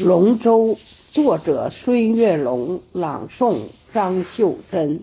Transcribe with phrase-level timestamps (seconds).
[0.00, 0.76] 龙舟，
[1.10, 3.56] 作者孙月龙，朗诵
[3.94, 5.00] 张秀珍。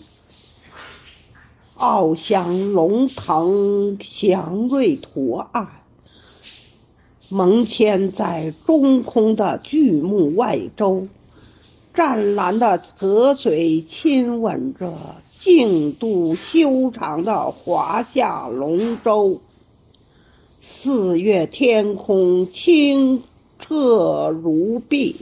[1.76, 5.68] 翱翔龙腾祥瑞图案，
[7.30, 11.08] 蒙嵌在中空的巨木外周，
[11.96, 14.94] 湛蓝的河水亲吻着
[15.40, 19.42] 净度修长的华夏龙舟。
[20.62, 23.24] 四月天空清。
[23.66, 25.16] 澈如碧，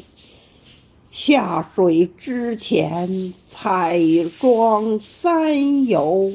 [1.11, 3.99] 下水之前彩
[4.39, 6.31] 妆三游，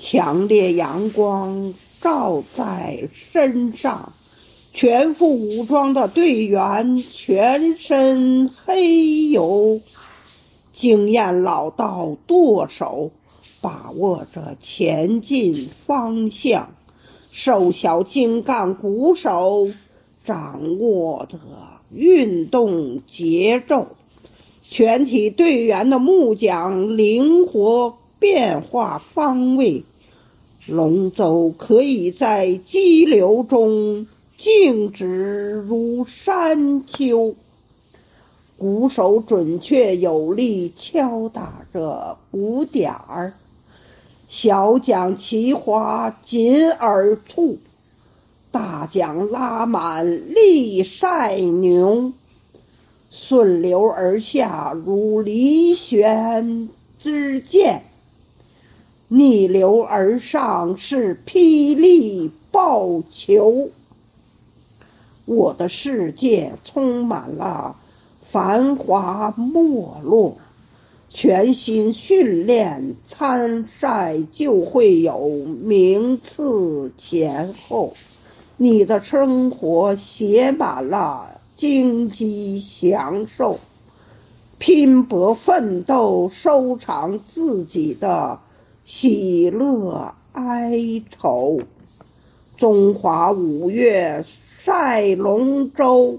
[0.00, 4.12] 强烈阳光照在身上，
[4.72, 9.80] 全副武装的队员全身黑油，
[10.74, 13.12] 经验老道舵手
[13.60, 16.74] 把握着前进方向，
[17.30, 19.68] 瘦小精干鼓手。
[20.28, 21.38] 掌握着
[21.90, 23.86] 运动节奏，
[24.60, 29.84] 全体队员的木桨灵活变化方位，
[30.66, 37.34] 龙舟可以在激流中静止如山丘。
[38.58, 43.32] 鼓手准确有力敲打着鼓点儿，
[44.28, 47.56] 小桨齐划紧而促。
[48.50, 52.12] 大桨拉满力赛牛，
[53.10, 57.82] 顺流而下如离弦之箭；
[59.08, 63.68] 逆流而上是霹雳爆球。
[65.26, 67.76] 我的世界充满了
[68.22, 70.38] 繁华没落，
[71.10, 75.28] 全心训练参赛就会有
[75.62, 77.92] 名次前后。
[78.60, 83.60] 你的生活写满了荆棘享受，
[84.58, 88.40] 拼搏奋斗，收藏自己的
[88.84, 90.72] 喜乐哀
[91.08, 91.60] 愁。
[92.56, 94.24] 中华五岳
[94.64, 96.18] 赛龙舟，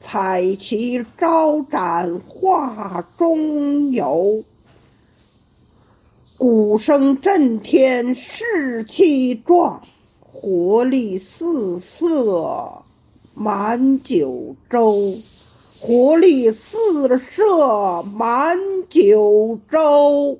[0.00, 4.44] 彩旗招展画中游，
[6.38, 9.82] 鼓声震天士气壮。
[10.44, 12.82] 活力四射
[13.32, 15.14] 满九州，
[15.80, 18.58] 活力四射满
[18.90, 20.38] 九州。